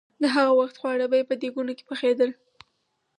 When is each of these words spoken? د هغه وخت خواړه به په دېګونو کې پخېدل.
د 0.21 0.23
هغه 0.35 0.51
وخت 0.59 0.75
خواړه 0.81 1.05
به 1.11 1.27
په 1.29 1.35
دېګونو 1.41 1.71
کې 1.77 1.83
پخېدل. 1.91 2.29